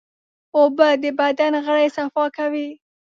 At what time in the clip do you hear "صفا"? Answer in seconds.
1.95-2.25